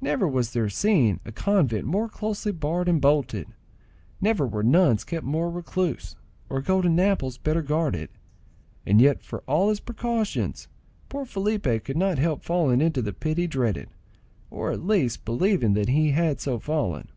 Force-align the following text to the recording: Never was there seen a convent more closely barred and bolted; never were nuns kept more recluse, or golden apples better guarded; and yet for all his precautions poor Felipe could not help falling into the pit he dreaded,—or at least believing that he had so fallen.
Never 0.00 0.28
was 0.28 0.52
there 0.52 0.68
seen 0.68 1.18
a 1.24 1.32
convent 1.32 1.84
more 1.84 2.08
closely 2.08 2.52
barred 2.52 2.88
and 2.88 3.00
bolted; 3.00 3.48
never 4.20 4.46
were 4.46 4.62
nuns 4.62 5.02
kept 5.02 5.26
more 5.26 5.50
recluse, 5.50 6.14
or 6.48 6.60
golden 6.62 7.00
apples 7.00 7.36
better 7.36 7.62
guarded; 7.62 8.08
and 8.86 9.00
yet 9.00 9.24
for 9.24 9.40
all 9.48 9.68
his 9.70 9.80
precautions 9.80 10.68
poor 11.08 11.24
Felipe 11.24 11.82
could 11.82 11.96
not 11.96 12.18
help 12.20 12.42
falling 12.44 12.80
into 12.80 13.02
the 13.02 13.12
pit 13.12 13.38
he 13.38 13.48
dreaded,—or 13.48 14.70
at 14.70 14.84
least 14.86 15.24
believing 15.24 15.74
that 15.74 15.88
he 15.88 16.12
had 16.12 16.40
so 16.40 16.60
fallen. 16.60 17.08